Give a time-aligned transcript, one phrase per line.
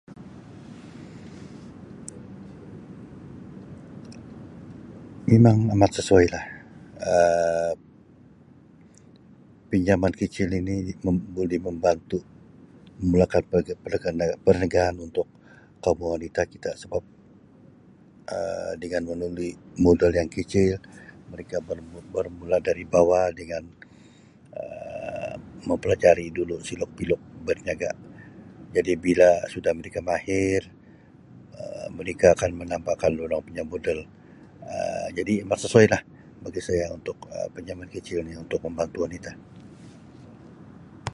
[5.29, 6.45] Mimang amat sesuai lah
[7.11, 7.75] Um
[9.71, 10.75] pinjaman kicil ini
[11.05, 12.19] mem boleh membantu
[13.01, 13.43] memulakan
[14.45, 15.27] perniagaan untuk
[15.83, 17.03] kaum wanita kita sebab
[18.35, 19.51] Um dengan melalui
[19.85, 20.73] modal yang kicil
[21.31, 23.63] mereka ber-bermula dari bawah dengan
[24.61, 25.37] Um
[25.69, 27.91] mempelajari dulu selok-belok berniaga
[28.75, 30.61] jadi bila sudah mereka mahir
[31.59, 33.99] Um mereka akan menambahkan dorang punya modal
[34.73, 36.01] Um jadi memang sesuai lah
[36.43, 37.17] bagi saya untuk
[37.55, 39.31] pinjaman kicil ni untuk membantu wanita.